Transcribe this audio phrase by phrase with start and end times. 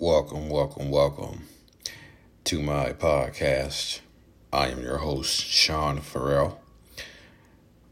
[0.00, 1.48] Welcome, welcome, welcome
[2.44, 3.98] to my podcast.
[4.52, 6.60] I am your host, Sean Farrell.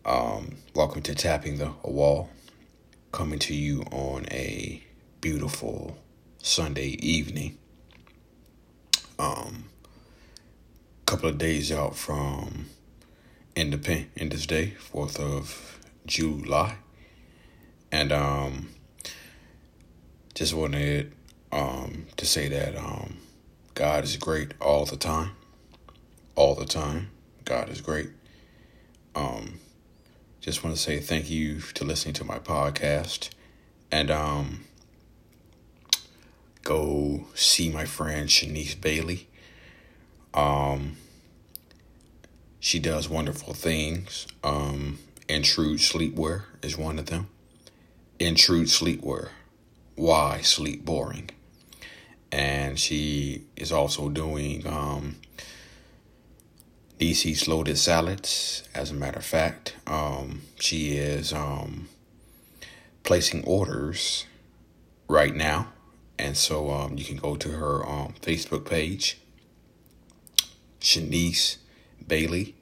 [0.05, 2.31] Um, welcome to Tapping the Wall,
[3.11, 4.85] coming to you on a
[5.21, 5.99] beautiful
[6.41, 7.59] Sunday evening.
[9.19, 9.65] Um,
[11.07, 12.67] couple of days out from
[13.57, 16.77] Independence Day, Fourth of July,
[17.91, 18.69] and um,
[20.37, 21.16] just wanted
[21.57, 23.17] um, to say that um,
[23.75, 25.33] God is great all the time.
[26.35, 27.11] All the time.
[27.47, 28.11] God is great.
[29.15, 29.59] Um,
[30.41, 33.31] just want to say thank you to listening to my podcast.
[33.91, 34.65] And um,
[36.63, 39.27] go see my friend Shanice Bailey.
[40.35, 40.97] Um,
[42.61, 44.27] she does wonderful things.
[44.45, 47.29] Um, Intrude Sleepwear is one of them.
[48.19, 49.31] Intrude Sleepwear.
[49.95, 51.31] Why sleep boring?
[52.33, 55.17] And she is also doing um,
[56.99, 58.63] DC's loaded salads.
[58.75, 61.89] As a matter of fact, um, she is um,
[63.03, 64.27] placing orders
[65.09, 65.69] right now,
[66.19, 69.19] and so um, you can go to her um, Facebook page,
[70.81, 71.57] Shanice
[72.07, 72.55] Bailey.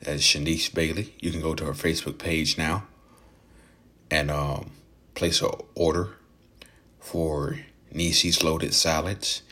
[0.00, 1.14] That's Shanice Bailey.
[1.20, 2.84] You can go to her Facebook page now
[4.10, 4.70] and um,
[5.14, 6.16] place an order
[7.00, 7.58] for
[7.94, 9.42] Nisi's Loaded Salads.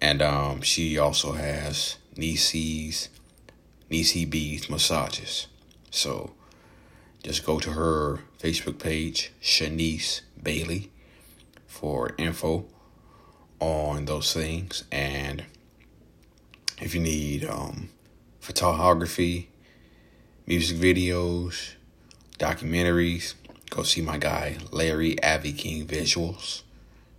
[0.00, 3.08] And um, she also has Nisi's,
[3.88, 5.46] Nisi B's Massages.
[5.90, 6.32] So
[7.22, 10.90] just go to her Facebook page, Shanice Bailey,
[11.66, 12.66] for info
[13.60, 14.84] on those things.
[14.90, 15.44] And
[16.80, 17.90] if you need um,
[18.40, 19.48] photography,
[20.46, 21.74] music videos,
[22.38, 23.34] documentaries,
[23.70, 26.62] go see my guy Larry Avi King Visuals.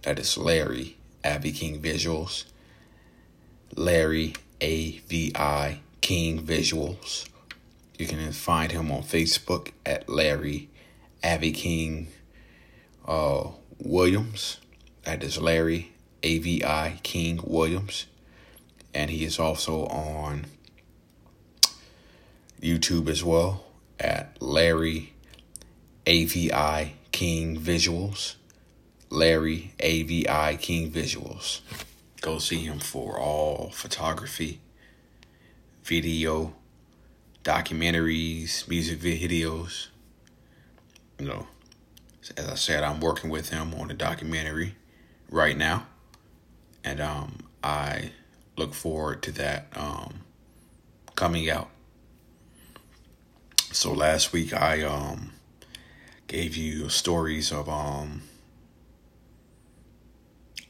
[0.03, 2.43] That is Larry, Avi King Visuals.
[3.75, 7.27] Larry, A V I King Visuals.
[7.97, 10.69] You can find him on Facebook at Larry
[11.23, 12.09] Avi King
[13.07, 14.59] uh, Williams.
[15.03, 18.05] That is Larry A V I King Williams.
[18.93, 20.45] And he is also on
[22.61, 23.63] YouTube as well
[23.99, 25.13] at Larry
[26.05, 28.35] A V I King Visuals.
[29.13, 31.61] Larry AVI King Visuals.
[32.21, 34.59] Go see him for all photography,
[35.83, 36.55] video,
[37.43, 39.89] documentaries, music videos.
[41.19, 41.47] You know,
[42.35, 44.77] as I said, I'm working with him on a documentary
[45.29, 45.85] right now,
[46.83, 48.13] and um, I
[48.57, 50.21] look forward to that um,
[51.13, 51.69] coming out.
[53.71, 55.33] So last week I um,
[56.25, 58.23] gave you stories of um,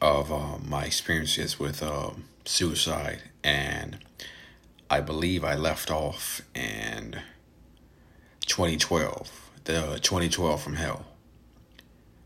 [0.00, 3.98] of um, my experiences with um, suicide, and
[4.90, 7.20] I believe I left off in
[8.46, 11.06] 2012, the 2012 from Hell,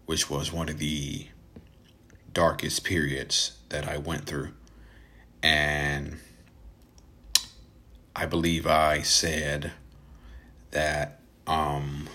[0.06, 1.27] which was one of the
[2.33, 4.53] darkest periods that I went through,
[5.43, 6.19] and
[8.15, 9.73] I believe I said
[10.73, 12.09] that um,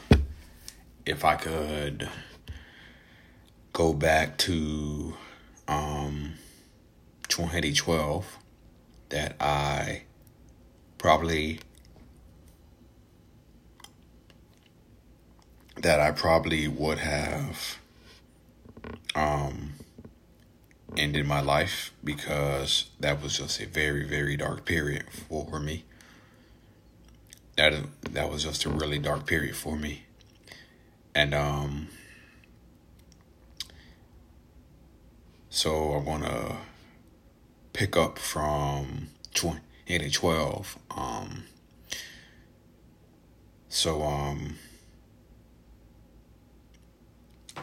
[1.06, 2.10] if I could
[3.72, 5.16] go back to
[5.68, 6.34] um,
[7.28, 8.38] 2012
[9.10, 10.04] that I
[10.98, 11.60] probably
[15.78, 17.78] that I probably would have
[19.16, 19.74] um,
[20.98, 25.84] ended my life because that was just a very very dark period for me.
[27.58, 27.74] That
[28.12, 30.04] that was just a really dark period for me,
[31.14, 31.90] and um,
[35.56, 36.58] So I'm gonna
[37.74, 40.80] pick up from 2012.
[40.90, 41.44] Um,
[43.70, 44.56] so um,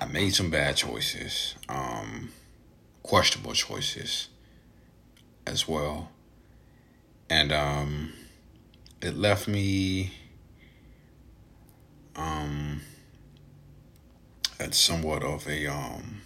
[0.01, 2.29] I made some bad choices, um,
[3.03, 4.29] questionable choices
[5.45, 6.13] as well,
[7.29, 8.13] and um,
[9.03, 10.13] it left me
[12.15, 12.83] um,
[14.61, 16.21] at somewhat of a um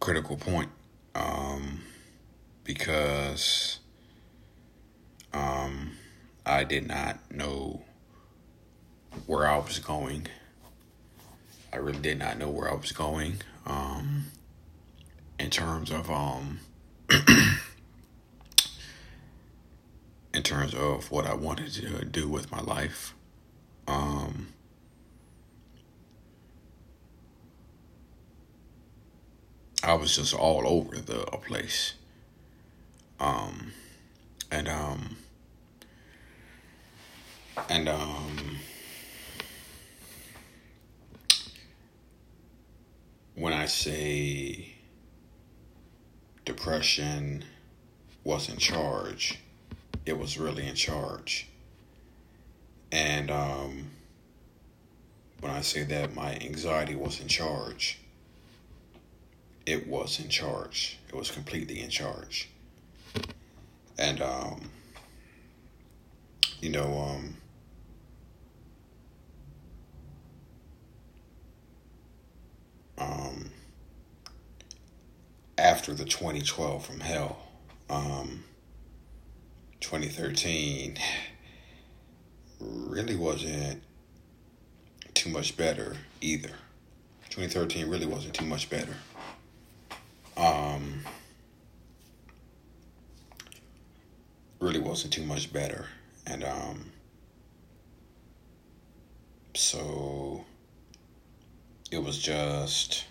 [0.00, 0.70] critical point
[1.14, 1.82] um,
[2.64, 3.78] because
[5.32, 5.92] um,
[6.44, 7.82] I did not know
[9.26, 10.26] where I was going.
[11.72, 13.34] I really did not know where I was going
[13.66, 14.24] um,
[15.38, 16.60] in terms of um,
[20.34, 23.14] in terms of what I wanted to do with my life.
[23.86, 24.48] Um,
[29.82, 31.94] I was just all over the place.
[33.18, 33.72] Um,
[34.50, 35.16] and um,
[37.68, 38.58] and um,
[43.34, 44.74] when I say
[46.44, 47.44] depression
[48.22, 49.38] was in charge,
[50.04, 51.48] it was really in charge.
[52.92, 53.90] And um,
[55.40, 57.98] when I say that my anxiety was in charge,
[59.66, 60.98] it was in charge.
[61.08, 62.48] It was completely in charge.
[63.98, 64.70] And, um,
[66.60, 67.36] you know, um,
[72.98, 73.50] um,
[75.58, 77.38] after the 2012 from hell,
[77.88, 78.44] um,
[79.80, 80.98] 2013
[82.60, 83.82] really wasn't
[85.14, 86.52] too much better either.
[87.30, 88.96] 2013 really wasn't too much better.
[90.40, 91.00] Um,
[94.58, 95.84] really wasn't too much better.
[96.26, 96.92] And um,
[99.54, 100.46] so
[101.90, 103.04] it was just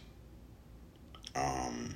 [1.36, 1.94] um,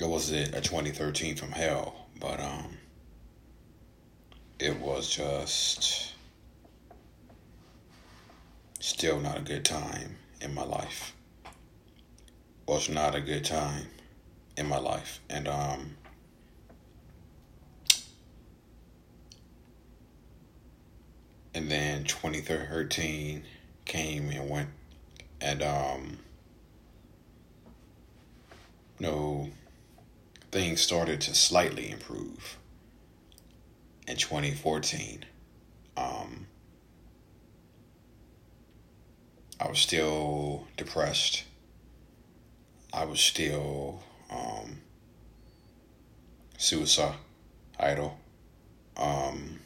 [0.00, 2.78] it was it a 2013 from hell, but um,
[4.58, 6.14] it was just
[8.80, 11.12] still not a good time in my life.
[12.68, 13.86] Was not a good time
[14.58, 15.96] in my life, and um,
[21.54, 23.42] and then 2013
[23.86, 24.68] came and went,
[25.40, 26.18] and um,
[29.00, 29.48] no,
[30.52, 32.58] things started to slightly improve
[34.06, 35.24] in 2014.
[35.96, 36.46] Um,
[39.58, 41.44] I was still depressed.
[42.98, 44.80] I was still um,
[46.56, 48.18] suicidal.
[48.96, 49.60] Um,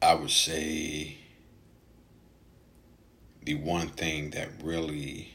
[0.00, 1.18] I would say
[3.42, 5.34] the one thing that really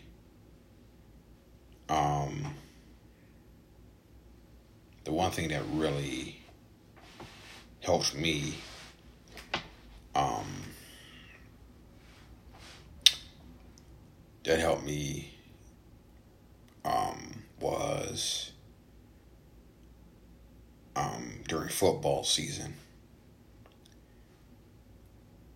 [1.88, 2.56] um,
[5.04, 6.40] the one thing that really
[7.82, 8.56] helped me
[10.16, 10.69] um,
[14.50, 15.32] that helped me
[16.84, 18.52] um, was
[20.96, 22.74] um, during football season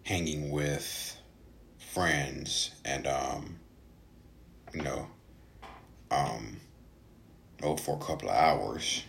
[0.03, 1.17] hanging with
[1.91, 3.55] friends and um,
[4.75, 5.07] you know
[6.11, 6.57] um,
[7.63, 9.05] oh for a couple of hours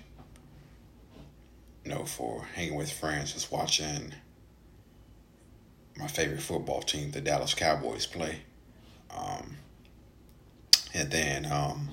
[1.85, 4.15] you know, for hanging with friends, just watching
[5.99, 8.39] my favorite football team, the Dallas Cowboys, play.
[9.15, 9.59] Um,
[10.95, 11.91] and then um,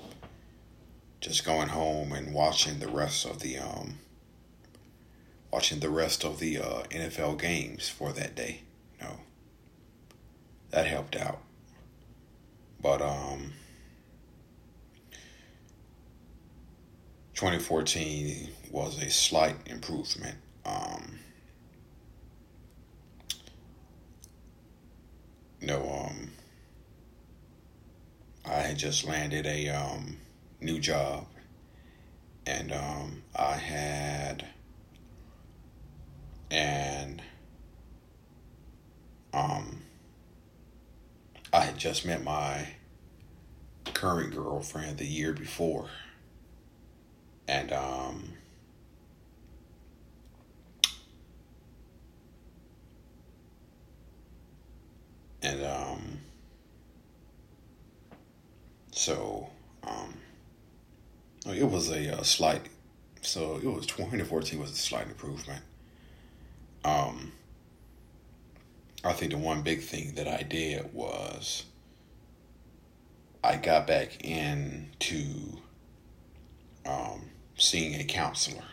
[1.20, 3.98] just going home and watching the rest of the um,
[5.52, 8.62] watching the rest of the uh, NFL games for that day.
[9.00, 9.20] You know,
[10.70, 11.40] that helped out.
[12.80, 13.54] But um,
[17.34, 20.38] 2014 was a slight improvement.
[20.64, 21.20] Um,
[25.60, 26.32] you know, um,
[28.46, 30.18] I had just landed a um,
[30.60, 31.28] new job,
[32.48, 34.48] and um, I had
[36.50, 37.22] and
[39.36, 39.84] um,
[41.54, 42.70] I had just met my
[43.94, 45.86] current girlfriend the year before.
[47.48, 48.34] And um,
[55.44, 55.81] and um,
[59.02, 59.50] so
[59.82, 60.14] um,
[61.48, 62.62] it was a, a, uh, slight.
[63.22, 65.64] So it was 2014 was a slight improvement.
[66.86, 67.32] Um,
[69.04, 71.66] I think the one big thing that I did was
[73.44, 75.58] I got back into
[76.86, 78.66] um, seeing a counselor.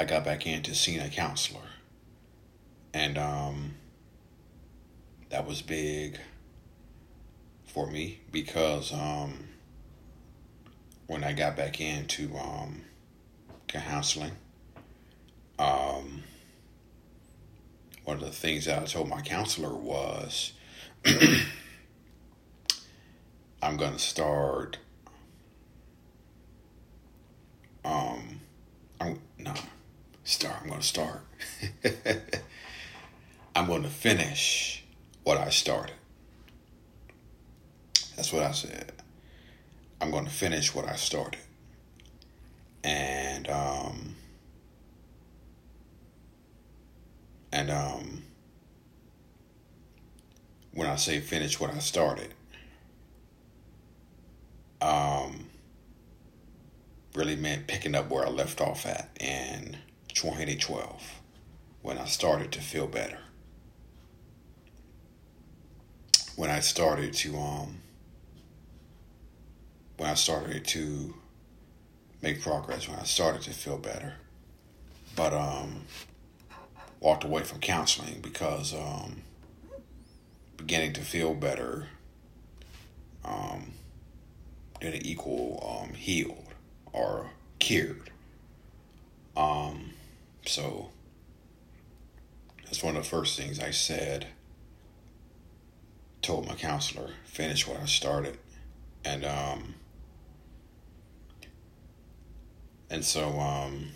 [0.00, 1.60] I got back into seeing a counselor.
[2.92, 3.74] And um,
[5.28, 6.18] that was big
[7.70, 9.48] for me because um,
[11.06, 12.82] when I got back into um,
[13.68, 14.32] counseling,
[15.58, 16.22] um,
[18.04, 20.52] one of the things that I told my counselor was
[23.62, 24.78] I'm going to start
[27.84, 28.40] um,
[29.00, 29.54] I'm no
[30.24, 30.56] start.
[30.62, 31.22] I'm gonna start.
[33.56, 34.84] I'm going to finish
[35.24, 35.94] what I started.
[38.20, 38.92] That's what I said.
[39.98, 41.40] I'm going to finish what I started.
[42.84, 44.14] And, um,
[47.50, 48.22] and, um,
[50.74, 52.34] when I say finish what I started,
[54.82, 55.46] um,
[57.14, 61.22] really meant picking up where I left off at in 2012
[61.80, 63.20] when I started to feel better.
[66.36, 67.76] When I started to um
[70.00, 71.12] when I started to
[72.22, 74.14] make progress, when I started to feel better.
[75.14, 75.82] But um
[77.00, 79.20] walked away from counseling because um
[80.56, 81.88] beginning to feel better
[83.26, 83.72] um
[84.80, 86.46] didn't equal um healed
[86.94, 88.10] or cured.
[89.36, 89.90] Um
[90.46, 90.92] so
[92.64, 94.28] that's one of the first things I said.
[96.22, 98.38] Told my counselor, finish what I started.
[99.04, 99.74] And um
[102.90, 103.88] and so um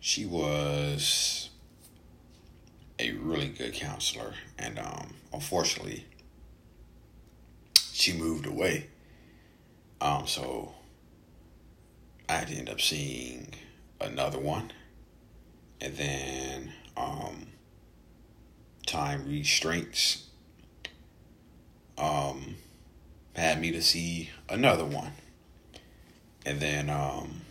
[0.00, 1.48] she was
[2.98, 6.04] a really good counselor and um unfortunately
[7.92, 8.88] she moved away.
[10.00, 10.74] Um so
[12.28, 13.54] I had to end up seeing
[14.00, 14.72] another one.
[15.80, 17.46] And then um,
[18.86, 20.26] time restraints
[21.98, 22.56] um,
[23.36, 25.12] had to see another one.
[26.46, 27.42] And then um,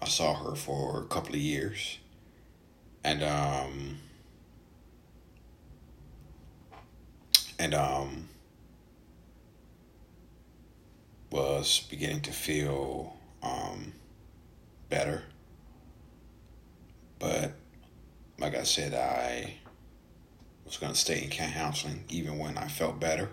[0.00, 1.98] I saw her for a couple of years.
[3.02, 3.98] And um,
[7.58, 8.28] and um,
[11.30, 13.92] was beginning to feel um,
[14.88, 15.22] better.
[17.18, 17.52] But
[18.38, 19.59] like I said, I
[20.70, 23.28] was going to stay in counseling even when I felt better.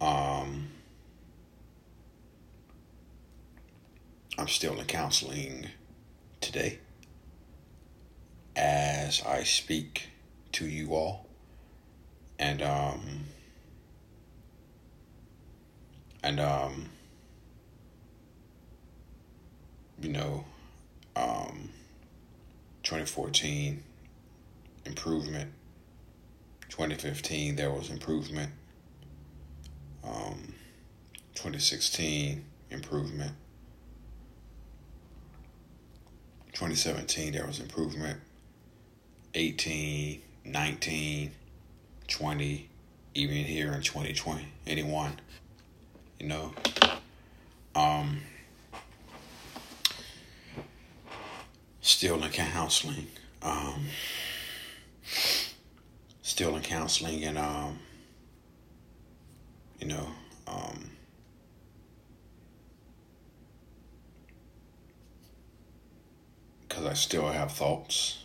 [0.00, 0.68] Um,
[4.38, 5.66] I'm still in counseling
[6.40, 6.78] today
[8.56, 10.08] as I speak
[10.52, 11.26] to you all.
[12.38, 13.24] And, um,
[16.22, 16.88] and, um,
[20.00, 20.46] you know,
[21.14, 21.68] um,
[22.84, 23.82] 2014
[24.84, 25.50] improvement.
[26.68, 28.50] 2015 there was improvement.
[30.04, 30.54] Um,
[31.34, 33.32] 2016 improvement.
[36.52, 38.20] 2017 there was improvement.
[39.34, 41.30] 18, 19,
[42.08, 42.68] 20,
[43.14, 45.20] even here in 2020, 81,
[46.20, 46.52] you know.
[47.74, 48.20] Um,
[51.80, 53.06] still in counseling.
[53.42, 53.86] Um,
[56.22, 57.78] still in counseling, and um,
[59.78, 60.06] you know,
[60.46, 60.90] um,
[66.60, 68.18] because I still have thoughts.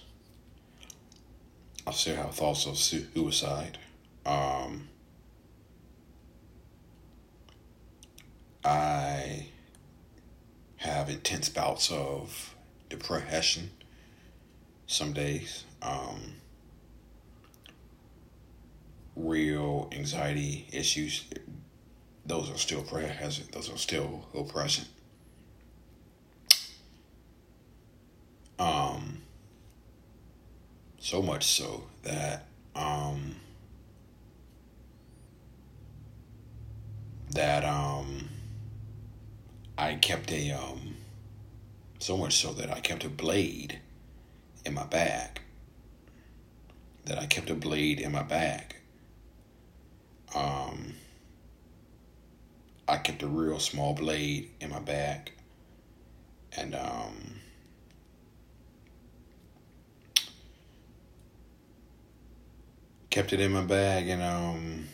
[1.85, 3.77] I still have thoughts of suicide.
[4.25, 4.89] Um,
[8.63, 9.47] I
[10.77, 12.55] have intense bouts of
[12.89, 13.71] depression
[14.85, 15.63] some days.
[15.81, 16.35] Um,
[19.17, 21.25] real anxiety issues,
[22.25, 23.51] those are still present.
[23.51, 24.87] Those are still present.
[28.59, 29.21] Um,
[30.99, 32.45] so much so that
[32.75, 33.35] um,
[37.31, 38.29] that um,
[39.77, 40.95] I kept a um,
[41.99, 43.79] so much so that I kept a blade
[44.65, 45.41] in my bag.
[47.05, 48.75] That I kept a blade in my bag.
[50.35, 50.93] Um,
[52.87, 55.31] I kept a real small blade in my back,
[56.55, 57.39] And, um,
[63.09, 64.87] kept it in my bag and, um,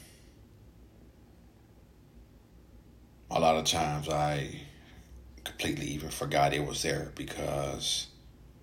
[3.29, 4.61] a lot of times I
[5.43, 8.07] completely even forgot it was there because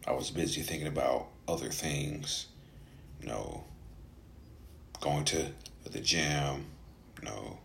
[0.06, 2.46] I was busy thinking about other things,
[3.20, 3.64] you know,
[5.00, 5.52] going to
[5.84, 6.66] the gym,
[7.18, 7.58] you know,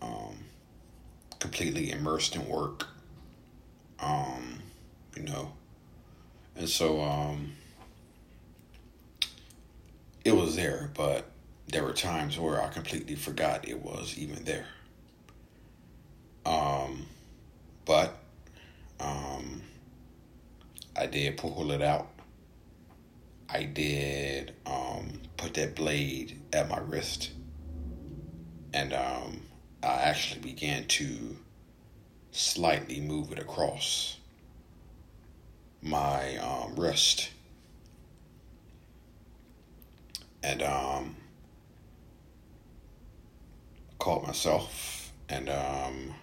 [0.00, 0.44] um,
[1.38, 2.86] completely immersed in work,
[4.00, 4.60] um,
[5.16, 5.52] you know,
[6.56, 7.52] and so um,
[10.24, 11.30] it was there, but
[11.68, 14.66] there were times where I completely forgot it was even there.
[16.44, 17.06] Um,
[17.84, 18.16] but
[18.98, 19.62] um,
[20.96, 22.08] I did pull it out.
[23.50, 27.30] I did um, put that blade at my wrist,
[28.74, 29.42] and um,
[29.82, 31.36] I actually began to
[32.32, 34.18] slightly move it across
[35.82, 37.30] my um, wrist.
[40.42, 41.16] And um,
[43.98, 46.14] caught myself and um,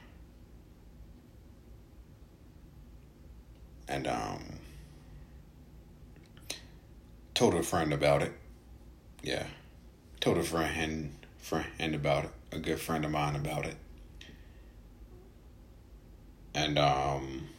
[3.88, 4.44] and um,
[7.34, 8.34] told a friend about it.
[9.22, 9.46] Yeah,
[10.20, 12.32] told a friend friend about it.
[12.56, 13.76] A good friend of mine about it.
[16.54, 17.50] And um,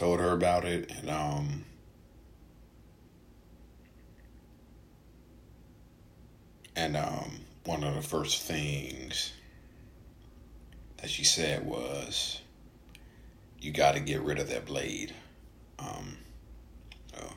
[0.00, 1.62] told her about it and um
[6.74, 9.34] and um one of the first things
[10.96, 12.40] that she said was
[13.60, 15.14] you got to get rid of that blade
[15.78, 16.16] um
[17.14, 17.34] uh,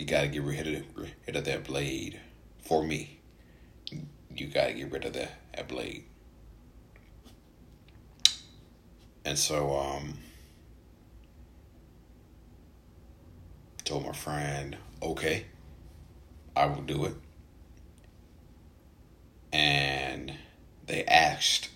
[0.00, 2.18] you got to get rid of, rid of that blade
[2.62, 3.20] for me
[4.34, 6.04] you got to get rid of that, that blade
[9.24, 10.18] And so, um,
[13.84, 15.46] told my friend, okay,
[16.56, 17.14] I will do it.
[19.52, 20.34] And
[20.86, 21.68] they asked,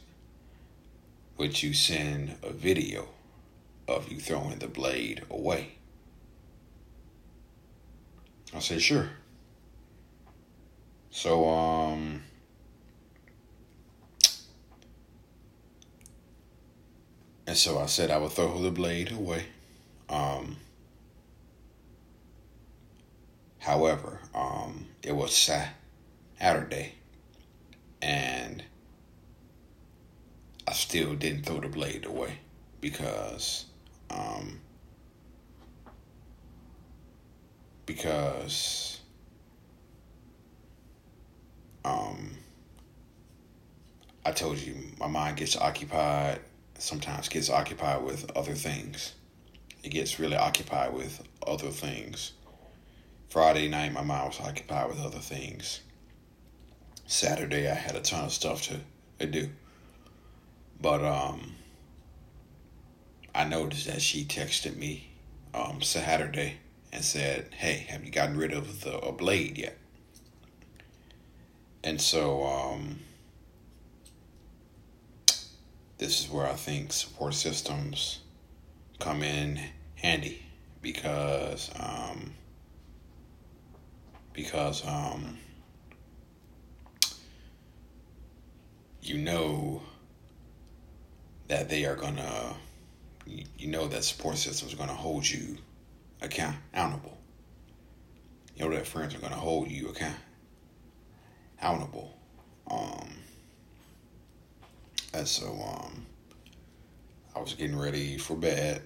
[1.36, 3.08] would you send a video
[3.86, 5.74] of you throwing the blade away?
[8.54, 9.08] I said, sure.
[11.10, 12.22] So, um,
[17.46, 19.44] And so I said I would throw the blade away.
[20.08, 20.56] Um,
[23.58, 25.36] however, um, it was
[26.40, 26.94] Saturday,
[28.00, 28.64] and
[30.66, 32.38] I still didn't throw the blade away
[32.80, 33.66] because
[34.10, 34.60] um,
[37.86, 39.00] because
[41.84, 42.30] um,
[44.24, 46.40] I told you my mind gets occupied
[46.78, 49.14] sometimes gets occupied with other things.
[49.82, 52.32] It gets really occupied with other things.
[53.28, 55.80] Friday night, my mind was occupied with other things.
[57.06, 58.80] Saturday, I had a ton of stuff to,
[59.18, 59.50] to do.
[60.80, 61.54] But um,
[63.34, 65.08] I noticed that she texted me
[65.52, 66.58] um, Saturday
[66.94, 69.76] and said, Hey, have you gotten rid of the a blade yet?
[71.82, 73.00] And so um,
[75.98, 78.20] this is where I think support systems
[79.00, 79.60] come in
[79.96, 80.40] handy
[80.80, 82.32] because um,
[84.32, 85.36] because um,
[89.02, 89.82] you know
[91.48, 92.54] that they are gonna
[93.26, 95.58] you know that support systems are gonna hold you
[96.24, 97.18] accountable.
[98.56, 100.16] You know that friends are gonna hold you account
[101.58, 102.16] accountable.
[102.70, 103.08] Um,
[105.12, 106.06] and so um,
[107.34, 108.82] I was getting ready for bed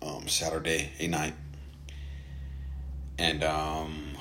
[0.00, 1.34] um, Saturday night.
[3.18, 4.16] And um,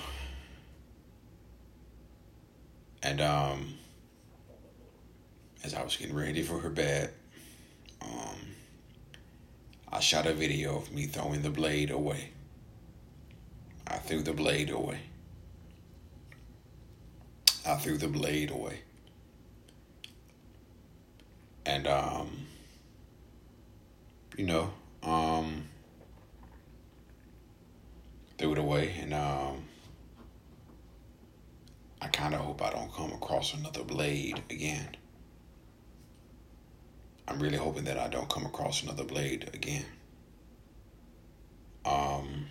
[3.02, 3.74] and um,
[5.63, 7.13] as I was getting ready for her bed,
[9.91, 12.30] I shot a video of me throwing the blade away.
[13.88, 14.99] I threw the blade away.
[17.65, 18.80] I threw the blade away
[21.65, 22.47] and um,
[24.38, 24.71] you know,
[25.04, 25.65] um,
[28.38, 29.63] threw it away, and um,
[32.01, 34.97] I kind of hope I don't come across another blade again.
[37.32, 39.86] I'm really hoping that I don't come across another blade again.
[41.86, 42.48] Um,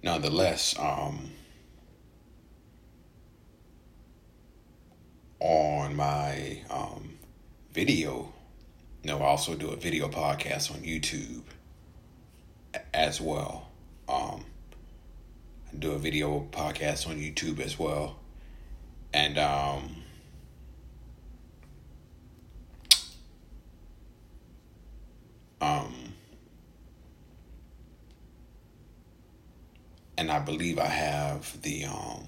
[0.00, 1.32] nonetheless, um,
[5.40, 7.18] on my um,
[7.72, 8.32] video.
[9.02, 11.42] You know, I also do a video podcast on YouTube
[12.94, 13.72] as well.
[14.08, 14.44] Um,
[15.72, 18.20] I do a video podcast on YouTube as well.
[19.12, 20.03] And um, um,
[30.16, 32.26] and I believe I have the um,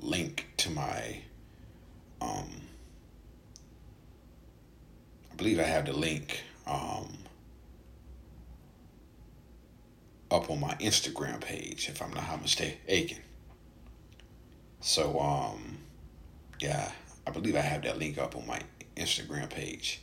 [0.00, 1.20] link to my
[2.20, 2.62] um,
[5.30, 7.18] I believe I have the link um,
[10.30, 13.18] up on my Instagram page, if I'm not mistaken.
[14.80, 15.78] So, um,
[16.60, 16.90] Yeah,
[17.26, 18.60] I believe I have that link up on my
[18.96, 20.00] Instagram page.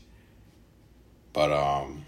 [1.34, 2.06] But um,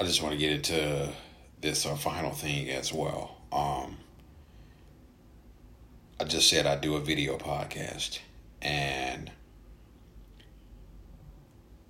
[0.00, 1.12] I just want to get into
[1.64, 3.36] this uh, final thing as well.
[3.50, 3.96] Um,
[6.20, 8.18] I just said I do a video podcast,
[8.60, 9.30] and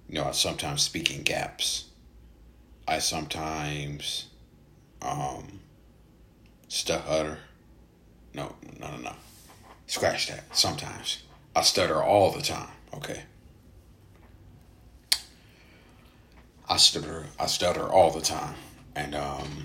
[0.09, 1.87] you know I sometimes speak in gaps.
[2.87, 4.27] I sometimes
[5.03, 5.59] um,
[6.69, 7.39] stutter.
[8.33, 9.13] No, no, no, no.
[9.89, 10.57] Scratch that.
[10.57, 11.25] Sometimes
[11.57, 12.71] I stutter all the time.
[12.95, 13.23] Okay.
[16.69, 17.27] I stutter.
[17.41, 18.55] I stutter all the time,
[18.97, 19.65] and um,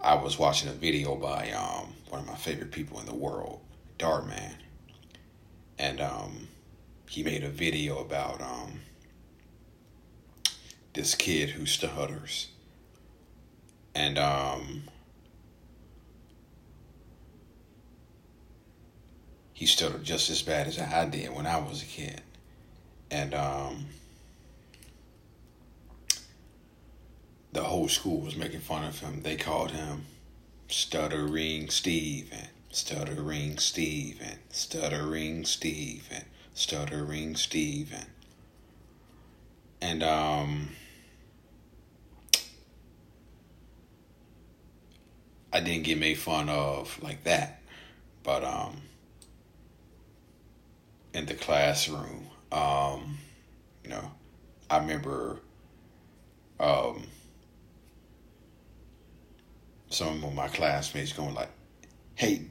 [0.00, 3.60] I was watching a video by um, one of my favorite people in the world,
[3.98, 4.54] Dartman,
[5.78, 6.48] and um,
[7.08, 8.80] he made a video about um,
[10.94, 12.48] this kid who stutters,
[13.94, 14.84] and um,
[19.52, 22.20] he stuttered just as bad as I did when I was a kid,
[23.10, 23.86] and um,
[27.52, 29.22] the whole school was making fun of him.
[29.22, 30.06] They called him
[30.68, 38.06] Stuttering Steve and Stuttering Steve and Stuttering Steve and Stuttering Steve and
[39.82, 40.68] and um
[45.52, 47.60] I didn't get made fun of like that,
[48.22, 48.82] but um
[51.12, 53.18] in the classroom, um
[53.82, 54.12] you know,
[54.68, 55.40] I remember
[56.60, 57.06] um
[59.90, 61.50] some of my classmates going like,
[62.14, 62.46] "Hey,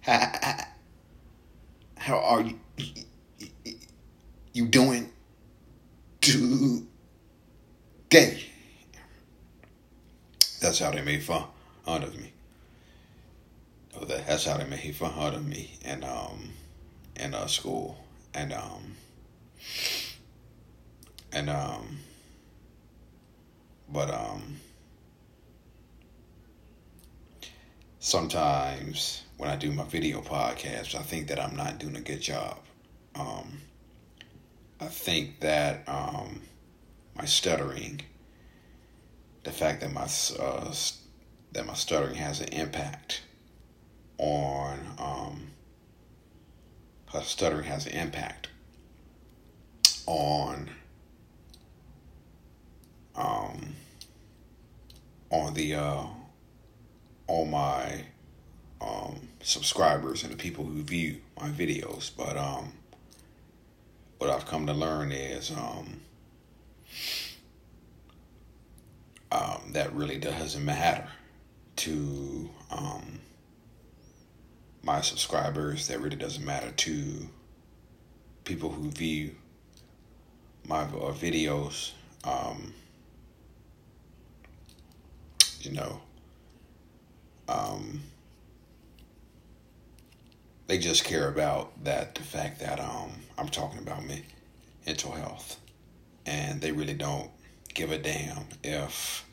[0.00, 0.58] how,
[1.96, 2.58] how are you?
[4.52, 5.10] You doing
[6.20, 6.86] today?"
[10.60, 11.46] That's how they made fun
[11.86, 12.32] of me.
[13.96, 16.50] Oh, that, that's how they made fun of me in um
[17.16, 17.98] in uh, school
[18.34, 18.96] and um
[21.32, 21.98] and um
[23.88, 24.56] but um
[28.00, 32.20] sometimes when I do my video podcast, I think that I'm not doing a good
[32.20, 32.58] job.
[33.14, 33.58] Um,
[34.80, 36.40] I think that um,
[37.14, 38.00] my stuttering,
[39.44, 40.08] the fact that my
[40.42, 40.74] uh,
[41.52, 43.22] that my stuttering has an impact
[44.18, 45.46] on um,
[47.22, 48.48] stuttering has an impact
[50.06, 50.70] on
[53.16, 53.74] um,
[55.30, 56.06] on the uh,
[57.30, 58.02] all my
[58.80, 62.10] um, subscribers and the people who view my videos.
[62.16, 62.72] But um,
[64.18, 66.00] what I've come to learn is um,
[69.30, 71.06] um, that really doesn't matter
[71.76, 73.20] to um,
[74.82, 75.86] my subscribers.
[75.86, 77.28] That really doesn't matter to
[78.42, 79.36] people who view
[80.66, 81.92] my uh, videos.
[82.24, 82.74] Um,
[85.60, 86.00] you know,
[87.50, 88.00] um,
[90.66, 94.22] they just care about that the fact that um, I'm talking about me
[94.86, 95.58] mental health,
[96.26, 97.30] and they really don't
[97.74, 99.24] give a damn if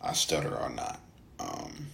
[0.00, 1.00] I stutter or not.
[1.38, 1.86] Um,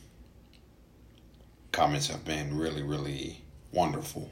[1.72, 4.30] comments have been really, really wonderful.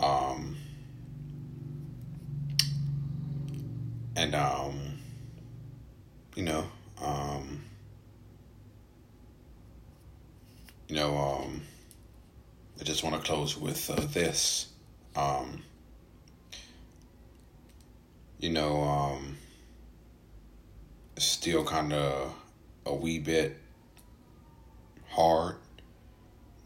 [0.00, 0.56] Um,
[4.16, 4.98] and um,
[6.34, 6.66] you know,
[7.02, 7.62] um,
[10.90, 11.62] you know, um,
[12.80, 14.66] I just want to close with uh, this.
[15.14, 15.62] Um,
[18.40, 19.36] you know, um,
[21.16, 22.34] still kind of
[22.86, 23.56] a wee bit
[25.10, 25.58] hard,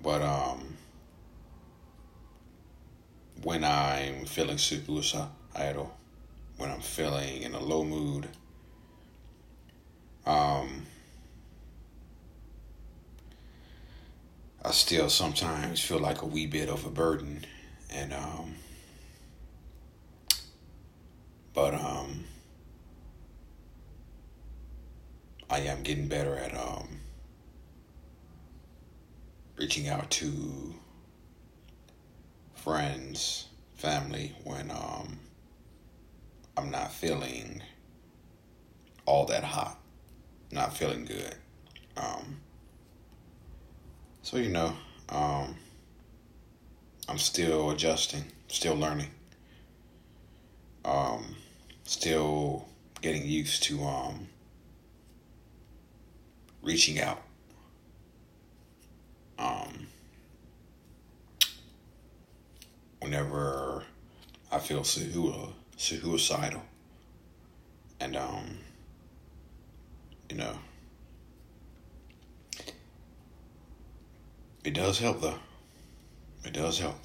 [0.02, 0.74] but um,
[3.42, 5.94] when I'm feeling suicidal,
[6.56, 8.26] when I'm feeling in a low mood,
[10.24, 10.86] um,
[14.64, 17.44] I still sometimes feel like a wee bit of a burden,
[17.90, 18.54] and um,
[21.52, 22.24] but um,
[25.50, 27.00] I am getting better at um,
[29.58, 30.74] reaching out to
[32.54, 35.18] friends, family when um,
[36.56, 37.62] I'm not feeling
[39.04, 39.78] all that hot,
[40.50, 41.34] not feeling good.
[41.98, 42.40] Um,
[44.24, 44.72] so, you know,
[45.10, 45.54] um,
[47.06, 49.10] I'm still adjusting, still learning,
[50.82, 51.36] um,
[51.82, 52.66] still
[53.02, 54.28] getting used to um,
[56.62, 57.20] reaching out.
[59.38, 59.88] Um,
[63.00, 63.84] whenever
[64.50, 66.62] I feel suicidal,
[68.00, 68.56] and um,
[70.30, 70.56] you know,
[74.64, 75.38] it does help though.
[76.44, 77.02] It does help.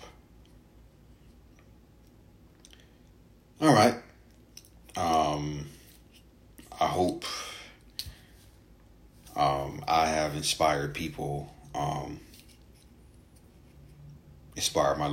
[3.61, 3.95] All right.
[4.95, 5.67] Um,
[6.79, 7.25] I hope
[9.35, 12.19] um, I have inspired people, um,
[14.55, 15.07] inspired my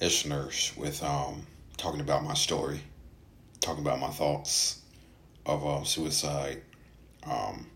[0.00, 1.46] listeners with um,
[1.76, 2.80] talking about my story,
[3.60, 4.80] talking about my thoughts
[5.46, 6.62] of um, suicide,
[7.26, 7.66] um,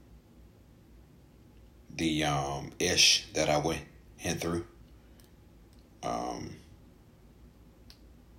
[1.96, 3.82] the um, ish that I went
[4.22, 4.64] in through.
[6.02, 6.56] Um,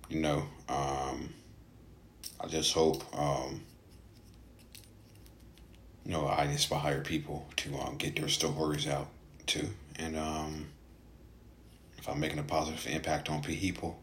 [0.08, 1.32] you know, um,
[2.40, 3.62] I just hope, um,
[6.04, 9.08] you know, I inspire people to um, get their stories out
[9.46, 9.68] too.
[9.96, 10.66] And um,
[11.98, 13.98] if I'm making a positive impact on people,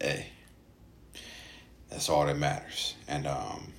[0.00, 0.26] hey,
[1.88, 2.94] that's all that matters.
[3.08, 3.72] And um,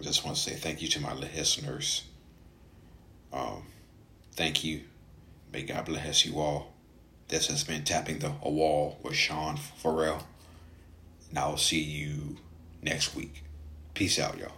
[0.00, 2.04] I just want to say thank you to my listeners.
[3.32, 3.62] Um,
[4.34, 4.82] thank you.
[5.56, 6.74] May God bless you all.
[7.28, 10.26] This has been Tapping the a Wall with Sean Farrell.
[11.30, 12.36] And I'll see you
[12.82, 13.42] next week.
[13.94, 14.52] Peace out, y'all.